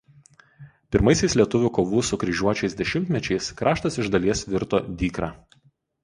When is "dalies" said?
4.15-4.41